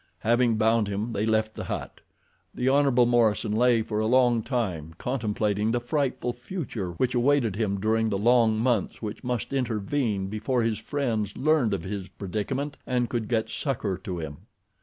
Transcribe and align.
Having 0.21 0.57
bound 0.57 0.87
him 0.87 1.13
they 1.13 1.27
left 1.27 1.53
the 1.53 1.65
hut. 1.65 2.01
The 2.55 2.67
Hon. 2.67 2.89
Morison 3.07 3.51
lay 3.51 3.83
for 3.83 3.99
a 3.99 4.07
long 4.07 4.41
time 4.41 4.95
contemplating 4.97 5.69
the 5.69 5.79
frightful 5.79 6.33
future 6.33 6.93
which 6.93 7.13
awaited 7.13 7.55
him 7.55 7.79
during 7.79 8.09
the 8.09 8.17
long 8.17 8.57
months 8.57 9.03
which 9.03 9.23
must 9.23 9.53
intervene 9.53 10.25
before 10.25 10.63
his 10.63 10.79
friends 10.79 11.37
learned 11.37 11.75
of 11.75 11.83
his 11.83 12.07
predicament 12.09 12.77
and 12.87 13.11
could 13.11 13.27
get 13.27 13.51
succor 13.51 13.95
to 13.99 14.17
him. 14.17 14.37